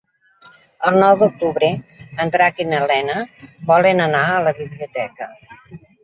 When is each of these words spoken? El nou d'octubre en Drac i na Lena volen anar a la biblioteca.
El 0.91 0.95
nou 1.01 1.17
d'octubre 1.17 1.67
en 2.23 2.31
Drac 2.35 2.61
i 2.65 2.65
na 2.69 2.79
Lena 2.91 3.17
volen 3.73 4.01
anar 4.07 4.23
a 4.31 4.41
la 4.47 4.55
biblioteca. 4.61 5.29